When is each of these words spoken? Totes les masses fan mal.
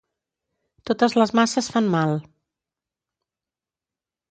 Totes 0.89 1.15
les 1.17 1.33
masses 1.41 1.69
fan 1.75 1.91
mal. 1.97 2.17